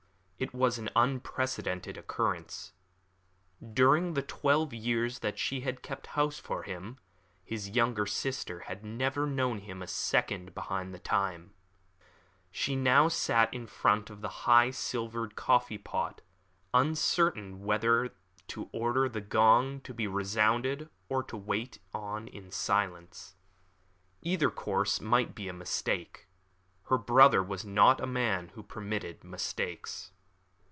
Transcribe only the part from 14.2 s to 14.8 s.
the high